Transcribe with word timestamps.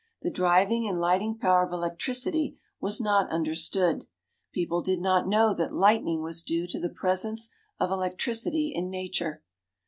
The 0.23 0.31
driving 0.31 0.87
and 0.87 0.99
lighting 0.99 1.37
power 1.37 1.63
of 1.67 1.71
electricity 1.71 2.57
was 2.79 2.99
not 2.99 3.29
understood. 3.29 4.05
People 4.51 4.81
did 4.81 4.99
not 4.99 5.27
know 5.27 5.53
that 5.53 5.71
lightning 5.75 6.23
was 6.23 6.41
due 6.41 6.65
to 6.69 6.79
the 6.79 6.89
presence 6.89 7.51
of 7.79 7.91
electricity 7.91 8.71
in 8.75 8.89
nature. 8.89 9.43